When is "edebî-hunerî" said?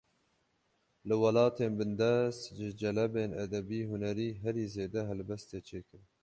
3.43-4.29